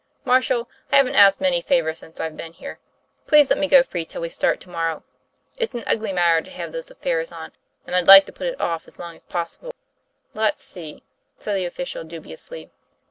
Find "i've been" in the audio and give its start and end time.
2.19-2.53